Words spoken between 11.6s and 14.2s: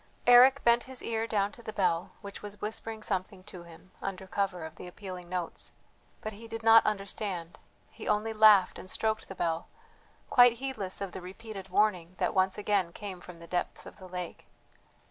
warning that once again came from the depths of the